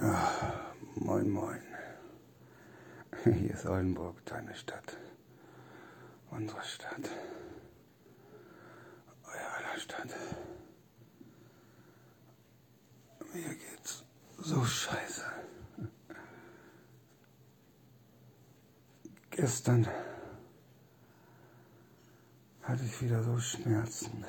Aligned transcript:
Ja, 0.00 0.72
moin, 0.94 1.28
moin. 1.28 1.60
Hier 3.24 3.52
ist 3.52 3.66
Oldenburg, 3.66 4.24
deine 4.24 4.54
Stadt. 4.54 4.96
Unsere 6.30 6.62
Stadt. 6.64 7.10
Euer 9.24 9.52
aller 9.56 9.78
Stadt. 9.78 10.08
Mir 13.34 13.54
geht's 13.54 14.04
so 14.38 14.64
scheiße. 14.64 15.24
Gestern 19.30 19.86
hatte 22.62 22.84
ich 22.84 23.02
wieder 23.02 23.22
so 23.22 23.38
Schmerzen. 23.38 24.24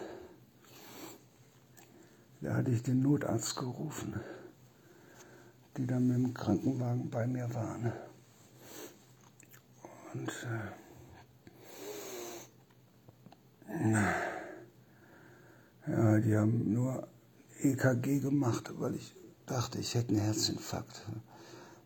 Da 2.42 2.56
hatte 2.56 2.72
ich 2.72 2.84
den 2.84 3.02
Notarzt 3.02 3.56
gerufen 3.56 4.20
die 5.78 5.88
dann 5.88 6.08
mit 6.08 6.18
dem 6.18 6.34
Krankenwagen 6.34 7.10
bei 7.10 7.26
mir 7.28 7.54
waren. 7.54 7.92
Und 10.14 10.30
äh, 10.30 10.72
ja, 15.88 16.20
die 16.20 16.38
haben 16.38 16.72
nur 16.74 17.08
EKG 17.62 18.20
gemacht, 18.20 18.72
weil 18.78 18.96
ich 18.96 19.16
dachte, 19.46 19.80
ich 19.80 19.96
hätte 19.96 20.10
einen 20.10 20.20
Herzinfarkt, 20.20 21.06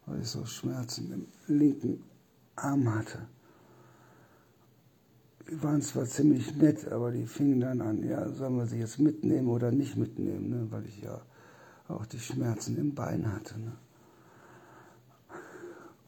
weil 0.06 0.22
ich 0.22 0.28
so 0.28 0.46
Schmerzen 0.46 1.12
im 1.14 1.28
linken 1.48 2.04
Arm 2.56 2.94
hatte. 2.94 3.28
Die 5.50 5.64
waren 5.64 5.82
zwar 5.82 6.06
ziemlich 6.06 6.56
nett, 6.58 6.88
aber 6.92 7.12
die 7.12 7.26
fingen 7.26 7.62
dann 7.62 7.82
an, 7.82 8.04
ja, 8.04 8.28
sollen 8.30 8.58
wir 8.58 8.66
sie 8.66 8.80
jetzt 8.80 9.00
mitnehmen 9.00 9.48
oder 9.48 9.72
nicht 9.72 9.96
mitnehmen, 9.96 10.50
ne? 10.50 10.68
weil 10.70 10.86
ich 10.86 11.02
ja 11.02 11.22
auch 11.90 12.06
die 12.06 12.20
Schmerzen 12.20 12.78
im 12.78 12.94
Bein 12.94 13.32
hatte. 13.32 13.60
Ne? 13.60 13.72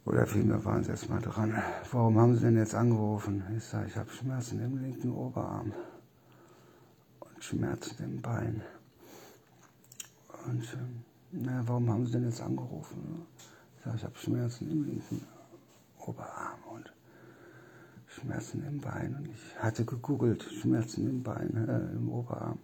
Oder 0.05 0.25
vielmehr 0.25 0.63
waren 0.65 0.83
sie 0.83 0.89
jetzt 0.89 1.09
mal 1.09 1.21
dran. 1.21 1.61
Warum 1.91 2.17
haben 2.17 2.35
sie 2.35 2.41
denn 2.41 2.57
jetzt 2.57 2.73
angerufen? 2.73 3.43
Ich 3.55 3.63
sage, 3.63 3.87
ich 3.87 3.95
habe 3.95 4.09
Schmerzen 4.09 4.59
im 4.59 4.81
linken 4.81 5.11
Oberarm 5.11 5.71
und 7.19 7.43
Schmerzen 7.43 8.03
im 8.03 8.21
Bein. 8.21 8.63
Und 10.47 10.63
ähm, 10.73 11.03
na, 11.31 11.61
warum 11.67 11.89
haben 11.91 12.05
sie 12.05 12.13
denn 12.13 12.25
jetzt 12.25 12.41
angerufen? 12.41 13.25
Ich 13.77 13.83
sage, 13.83 13.97
ich 13.97 14.03
habe 14.03 14.17
Schmerzen 14.17 14.71
im 14.71 14.83
linken 14.83 15.21
Oberarm 15.99 16.59
und 16.73 16.91
Schmerzen 18.07 18.65
im 18.65 18.81
Bein. 18.81 19.15
Und 19.15 19.27
ich 19.27 19.59
hatte 19.59 19.85
gegoogelt, 19.85 20.43
Schmerzen 20.43 21.07
im 21.07 21.21
Bein, 21.21 21.55
äh, 21.67 21.95
im 21.95 22.09
Oberarm. 22.09 22.57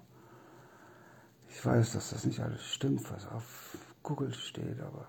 Ich 1.66 1.72
weiß, 1.72 1.94
dass 1.94 2.12
das 2.12 2.26
nicht 2.26 2.40
alles 2.42 2.64
stimmt, 2.64 3.12
was 3.12 3.26
auf 3.26 3.76
Google 4.04 4.32
steht, 4.36 4.80
aber 4.82 5.08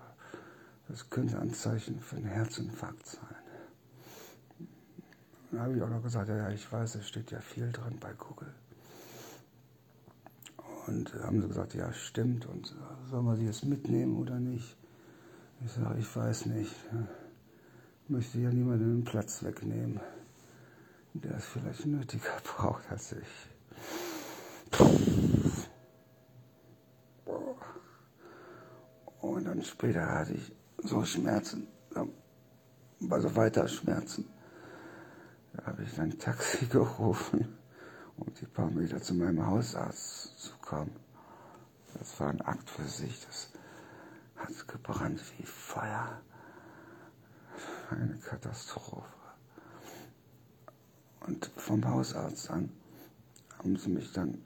das 0.87 1.07
könnte 1.11 1.39
ein 1.39 1.53
Zeichen 1.53 1.99
für 1.99 2.15
einen 2.15 2.25
Herzinfarkt 2.25 3.05
sein. 3.05 3.35
Dann 5.51 5.61
habe 5.61 5.75
ich 5.75 5.83
auch 5.83 5.89
noch 5.89 6.01
gesagt, 6.01 6.29
ja, 6.29 6.49
ich 6.49 6.71
weiß, 6.71 6.95
es 6.95 7.07
steht 7.07 7.29
ja 7.29 7.41
viel 7.41 7.71
dran 7.71 7.99
bei 7.99 8.11
Google. 8.13 8.51
Und 10.87 11.13
haben 11.21 11.43
sie 11.43 11.47
gesagt, 11.47 11.75
ja, 11.75 11.93
stimmt. 11.93 12.47
Und 12.47 12.75
soll 13.11 13.21
man 13.21 13.37
sie 13.37 13.45
jetzt 13.45 13.63
mitnehmen 13.63 14.17
oder 14.17 14.39
nicht? 14.39 14.75
Ich 15.63 15.71
sage, 15.73 15.99
ich 15.99 16.15
weiß 16.15 16.47
nicht. 16.47 16.73
Ich 18.05 18.09
möchte 18.09 18.39
ja 18.39 18.49
niemanden 18.49 18.95
den 18.95 19.03
Platz 19.03 19.43
wegnehmen, 19.43 19.99
der 21.13 21.35
es 21.35 21.45
vielleicht 21.45 21.85
nötiger 21.85 22.33
braucht 22.43 22.89
als 22.89 23.11
ich. 23.11 23.27
Und 29.21 29.45
dann 29.45 29.63
später 29.63 30.07
hatte 30.07 30.33
ich 30.33 30.51
so 30.83 31.03
Schmerzen, 31.03 31.67
also 33.09 33.35
weiter 33.35 33.67
Schmerzen. 33.67 34.25
Da 35.53 35.65
habe 35.65 35.83
ich 35.83 35.99
ein 35.99 36.17
Taxi 36.19 36.65
gerufen, 36.69 37.57
um 38.17 38.33
die 38.33 38.45
paar 38.45 38.69
Meter 38.69 39.01
zu 39.01 39.15
meinem 39.15 39.45
Hausarzt 39.45 40.39
zu 40.39 40.53
kommen. 40.61 40.95
Das 41.97 42.19
war 42.19 42.29
ein 42.29 42.41
Akt 42.41 42.69
für 42.69 42.83
sich, 42.83 43.25
das 43.25 43.49
hat 44.35 44.67
gebrannt 44.67 45.21
wie 45.37 45.45
Feuer. 45.45 46.21
Eine 47.89 48.17
Katastrophe. 48.17 49.07
Und 51.21 51.49
vom 51.55 51.83
Hausarzt 51.85 52.51
an 52.51 52.69
haben 53.57 53.77
sie 53.77 53.89
mich 53.89 54.11
dann 54.11 54.43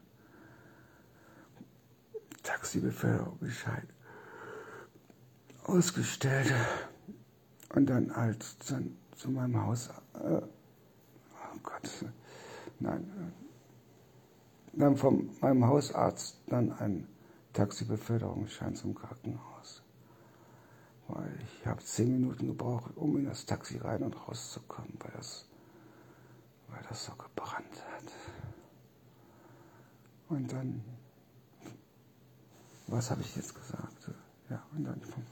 Taxibeförderung 2.44 3.38
Bescheid 3.40 3.88
ausgestellt 5.72 6.54
und 7.74 7.86
dann 7.90 8.16
halt 8.16 8.46
dann 8.70 8.98
zu 9.16 9.32
meinem 9.32 9.62
Haus, 9.62 9.90
äh, 10.16 10.42
oh 10.42 11.60
Gott, 11.64 12.06
nein, 12.80 13.04
äh, 13.04 14.78
dann 14.80 14.98
von 14.98 15.30
meinem 15.40 15.66
Hausarzt 15.66 16.38
dann 16.48 16.72
ein 16.74 17.08
Taxibeförderungsschein 17.54 18.76
zum 18.76 18.96
Krankenhaus. 18.96 19.82
Weil 21.08 21.38
ich 21.44 21.66
habe 21.66 21.84
zehn 21.84 22.12
Minuten 22.12 22.48
gebraucht, 22.48 22.92
um 22.96 23.18
in 23.18 23.26
das 23.26 23.46
Taxi 23.46 23.78
rein 23.78 24.04
und 24.04 24.16
rauszukommen, 24.28 24.94
weil 25.00 25.12
das, 25.16 25.46
weil 26.70 26.82
das 26.88 27.06
so 27.06 27.12
gebrannt 27.14 27.84
hat. 27.94 28.12
Und 30.30 30.52
dann, 30.52 30.82
was 32.88 33.12
habe 33.12 33.22
ich 33.22 33.36
jetzt 33.36 33.54
gesagt? 33.54 34.12
Ja, 34.50 34.64
und 34.74 34.86
dann 34.86 35.02
vom 35.02 35.24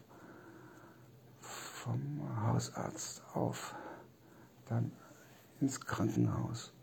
vom 1.84 2.22
Hausarzt 2.46 3.24
auf, 3.34 3.74
dann 4.68 4.92
ins 5.62 5.80
Krankenhaus. 5.80 6.74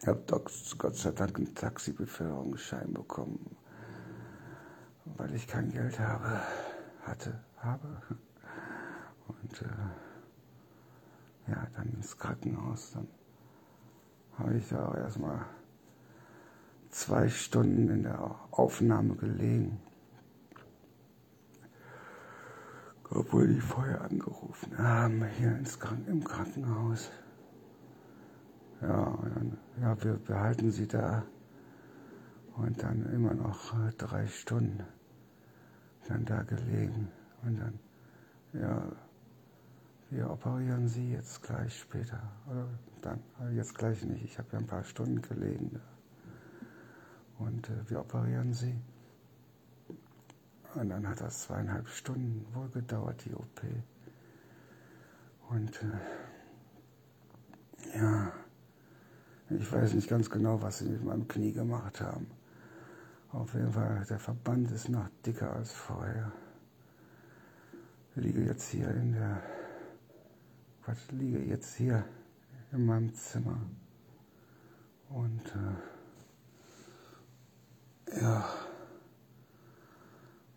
Ich 0.00 0.08
habe 0.08 0.22
Gott 0.78 0.96
sei 0.96 1.10
Dank 1.12 1.36
einen 1.36 1.54
Taxibeförderungsschein 1.54 2.92
bekommen, 2.92 3.56
weil 5.04 5.34
ich 5.34 5.46
kein 5.46 5.70
Geld 5.70 5.98
habe, 5.98 6.40
hatte, 7.02 7.40
habe. 7.58 8.02
Und 9.28 9.62
äh, 9.62 11.50
ja, 11.50 11.66
dann 11.76 11.88
ins 11.94 12.18
Krankenhaus. 12.18 12.92
Dann 12.92 13.08
habe 14.38 14.56
ich 14.56 14.68
da 14.68 14.88
auch 14.88 14.96
erstmal 14.96 15.46
zwei 16.90 17.28
Stunden 17.28 17.88
in 17.88 18.02
der 18.02 18.34
Aufnahme 18.50 19.14
gelegen. 19.14 19.80
Obwohl 23.16 23.48
die 23.48 23.60
vorher 23.60 24.02
angerufen 24.02 24.76
haben, 24.78 25.24
hier 25.38 25.56
ins 25.56 25.78
Kranken 25.78 26.10
im 26.10 26.24
Krankenhaus. 26.24 27.10
Ja, 28.82 29.18
dann, 29.34 29.58
ja, 29.80 30.04
wir 30.04 30.14
behalten 30.14 30.70
sie 30.70 30.86
da. 30.86 31.24
Und 32.56 32.82
dann 32.82 33.04
immer 33.12 33.34
noch 33.34 33.74
äh, 33.74 33.92
drei 33.98 34.26
Stunden 34.26 34.82
dann 36.08 36.24
da 36.24 36.42
gelegen. 36.42 37.08
Und 37.42 37.58
dann, 37.60 37.78
ja, 38.54 38.82
wir 40.10 40.30
operieren 40.30 40.88
sie 40.88 41.12
jetzt 41.12 41.42
gleich 41.42 41.78
später. 41.78 42.22
Oder 42.50 42.66
dann, 43.02 43.20
jetzt 43.54 43.76
gleich 43.76 44.02
nicht. 44.04 44.24
Ich 44.24 44.38
habe 44.38 44.48
ja 44.52 44.58
ein 44.58 44.66
paar 44.66 44.84
Stunden 44.84 45.20
gelegen. 45.20 45.80
Und 47.38 47.68
äh, 47.68 47.90
wir 47.90 48.00
operieren 48.00 48.52
sie. 48.52 48.74
Und 50.76 50.90
dann 50.90 51.08
hat 51.08 51.22
das 51.22 51.44
zweieinhalb 51.44 51.88
Stunden 51.88 52.46
wohl 52.54 52.68
gedauert, 52.68 53.24
die 53.24 53.32
OP. 53.32 53.62
Und 55.48 55.82
äh, 55.82 55.98
ja, 57.98 58.30
ich 59.48 59.72
weiß 59.72 59.94
nicht 59.94 60.08
ganz 60.08 60.28
genau, 60.28 60.60
was 60.60 60.80
sie 60.80 60.90
mit 60.90 61.02
meinem 61.02 61.26
Knie 61.26 61.52
gemacht 61.52 62.02
haben. 62.02 62.26
Auf 63.32 63.54
jeden 63.54 63.72
Fall, 63.72 64.04
der 64.10 64.18
Verband 64.18 64.70
ist 64.70 64.90
noch 64.90 65.08
dicker 65.24 65.50
als 65.50 65.72
vorher. 65.72 66.30
Ich 68.14 68.22
liege 68.22 68.44
jetzt 68.44 68.68
hier 68.68 68.90
in 68.90 69.12
der, 69.12 69.42
Quatsch, 70.82 71.10
liege 71.10 71.38
jetzt 71.38 71.74
hier 71.76 72.04
in 72.72 72.84
meinem 72.84 73.14
Zimmer. 73.14 73.62
Und 75.08 75.40
äh, 78.10 78.20
ja, 78.20 78.44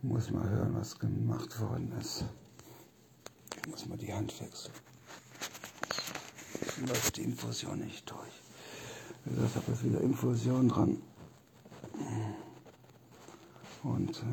muss 0.01 0.31
mal 0.31 0.49
hören, 0.49 0.75
was 0.75 0.97
gemacht 0.97 1.59
worden 1.59 1.91
ist. 1.99 2.23
Ich 3.57 3.67
muss 3.67 3.85
mal 3.87 3.97
die 3.97 4.13
Hand 4.13 4.39
wechseln. 4.39 4.73
Läuft 6.87 7.17
die 7.17 7.23
Infusion 7.23 7.79
nicht 7.79 8.09
durch. 8.09 8.41
Wie 9.25 9.35
gesagt, 9.35 9.55
habe 9.57 9.71
jetzt 9.71 9.83
wieder 9.83 9.99
Infusion 9.99 10.69
dran. 10.69 11.01
Und 13.83 14.23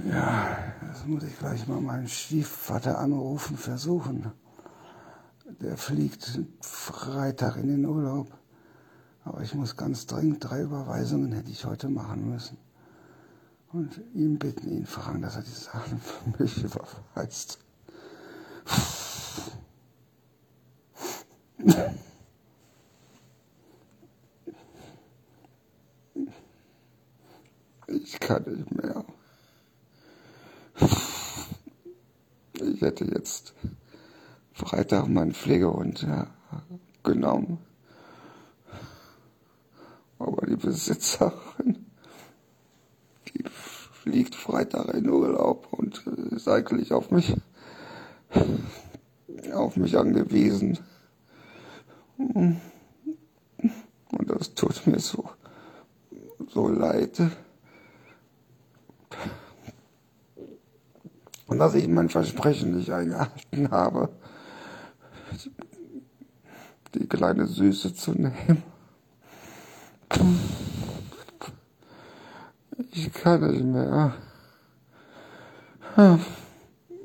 äh, 0.00 0.08
ja, 0.08 0.56
das 0.80 1.06
muss 1.06 1.22
ich 1.24 1.38
gleich 1.38 1.68
mal 1.68 1.80
meinen 1.80 2.08
Stiefvater 2.08 2.98
anrufen, 2.98 3.58
versuchen. 3.58 4.32
Der 5.60 5.76
fliegt 5.76 6.40
Freitag 6.60 7.56
in 7.56 7.68
den 7.68 7.84
Urlaub. 7.84 8.32
Aber 9.24 9.42
ich 9.42 9.54
muss 9.54 9.76
ganz 9.76 10.06
dringend 10.06 10.42
drei 10.42 10.62
Überweisungen 10.62 11.32
hätte 11.32 11.50
ich 11.50 11.64
heute 11.66 11.88
machen 11.88 12.28
müssen. 12.30 12.56
Und 13.72 14.00
ihn 14.14 14.38
bitten, 14.38 14.70
ihn 14.70 14.86
fragen, 14.86 15.22
dass 15.22 15.36
er 15.36 15.42
die 15.42 15.50
Sachen 15.50 16.00
für 16.00 16.42
mich 16.42 16.64
überweist. 16.64 17.58
Ich 27.86 28.20
kann 28.20 28.42
nicht 28.44 28.70
mehr. 28.74 29.04
Ich 32.54 32.80
hätte 32.80 33.04
jetzt 33.04 33.54
Freitag 34.52 35.08
meinen 35.08 35.34
Pflegehund 35.34 36.02
ja, 36.02 36.28
genommen. 37.02 37.58
Aber 40.18 40.46
die 40.46 40.56
Besitzerin, 40.56 41.86
fliegt 44.02 44.34
Freitag 44.34 44.94
in 44.94 45.08
Urlaub 45.08 45.68
und 45.70 46.04
ist 46.32 46.48
eigentlich 46.48 46.92
auf 46.92 47.10
mich, 47.10 47.34
auf 49.52 49.76
mich 49.76 49.96
angewiesen. 49.96 50.78
Und 52.16 52.60
das 54.26 54.54
tut 54.54 54.86
mir 54.86 54.98
so, 54.98 55.30
so 56.48 56.68
leid. 56.68 57.20
Und 61.46 61.58
dass 61.58 61.74
ich 61.74 61.86
mein 61.86 62.08
Versprechen 62.08 62.76
nicht 62.76 62.90
eingehalten 62.90 63.70
habe, 63.70 64.08
die 66.94 67.06
kleine 67.06 67.46
Süße 67.46 67.94
zu 67.94 68.12
nehmen. 68.12 68.62
Ich 72.94 73.10
kann 73.10 73.40
nicht 73.50 73.64
mehr. 73.64 74.12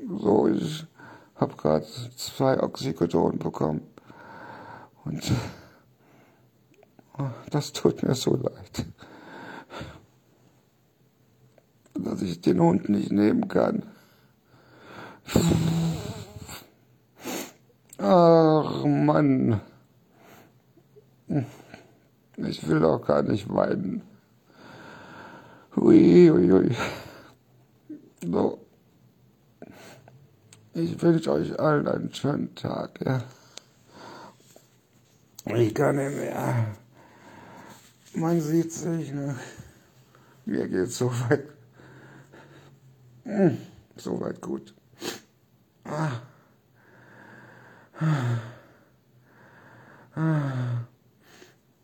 So, 0.06 0.46
ich 0.48 0.86
habe 1.36 1.56
gerade 1.56 1.86
zwei 2.14 2.62
Oxycodon 2.62 3.38
bekommen. 3.38 3.80
Und 5.04 5.32
das 7.50 7.72
tut 7.72 8.02
mir 8.02 8.14
so 8.14 8.36
leid, 8.36 8.84
dass 11.94 12.20
ich 12.20 12.42
den 12.42 12.60
Hund 12.60 12.90
nicht 12.90 13.10
nehmen 13.10 13.48
kann. 13.48 13.84
Ach 17.96 18.84
Mann. 18.84 19.62
Ich 22.36 22.68
will 22.68 22.80
doch 22.80 22.98
gar 22.98 23.22
nicht 23.22 23.48
weinen. 23.48 24.02
Ui, 25.80 26.28
ui, 26.30 26.52
ui. 26.52 26.76
So. 28.24 28.66
Ich 30.74 31.00
wünsche 31.00 31.32
euch 31.32 31.58
allen 31.58 31.86
einen 31.86 32.12
schönen 32.12 32.52
Tag, 32.56 33.00
ja. 33.04 33.22
Ich 35.44 35.72
kann 35.74 35.96
nicht 35.96 36.16
mehr. 36.16 36.74
Man 38.14 38.40
sieht 38.40 38.72
sich, 38.72 39.12
ne? 39.12 39.36
Mir 40.46 40.66
geht's 40.68 40.98
so 40.98 41.12
weit. 41.28 41.44
Hm, 43.24 43.58
so 43.96 44.20
weit 44.20 44.40
gut. 44.40 44.74
Ah. 45.84 46.10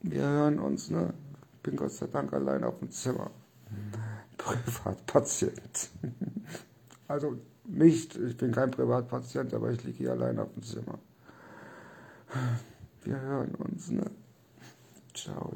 Wir 0.02 0.22
hören 0.22 0.58
uns, 0.58 0.90
ne? 0.90 1.14
Ich 1.54 1.60
bin 1.60 1.76
Gott 1.76 1.92
sei 1.92 2.06
Dank 2.06 2.32
allein 2.32 2.64
auf 2.64 2.78
dem 2.80 2.90
Zimmer. 2.90 3.30
Privatpatient. 4.38 5.90
Also 7.06 7.36
nicht, 7.64 8.16
ich 8.16 8.34
bin 8.38 8.50
kein 8.50 8.70
Privatpatient, 8.70 9.52
aber 9.52 9.70
ich 9.70 9.84
liege 9.84 9.98
hier 9.98 10.12
allein 10.12 10.38
auf 10.38 10.50
dem 10.54 10.62
Zimmer. 10.62 10.98
Wir 13.02 13.20
hören 13.20 13.54
uns, 13.56 13.90
ne? 13.90 14.10
Ciao. 15.12 15.52